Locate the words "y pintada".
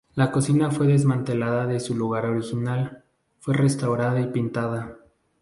4.19-4.97